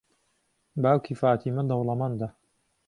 [0.81, 2.27] باوکی فاتیمە دەوڵەمەندە.